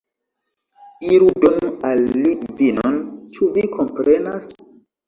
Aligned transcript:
Iru, 1.17 1.27
donu 1.43 1.69
al 1.91 2.03
li 2.25 2.35
vinon, 2.63 2.99
ĉu 3.39 3.53
vi 3.59 3.71
komprenas? 3.79 4.55